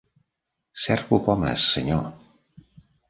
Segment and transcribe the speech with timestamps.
[0.85, 2.09] Cerco pomes, senyor!